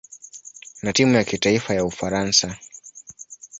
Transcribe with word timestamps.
na 0.83 0.93
timu 0.93 1.13
ya 1.15 1.23
kitaifa 1.23 1.73
ya 1.73 1.85
Ufaransa. 1.85 2.57